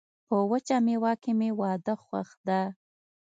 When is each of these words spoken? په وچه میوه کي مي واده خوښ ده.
په 0.27 0.35
وچه 0.51 0.77
میوه 0.85 1.11
کي 1.21 1.31
مي 1.39 1.49
واده 1.59 1.93
خوښ 2.03 2.29
ده. 2.47 2.61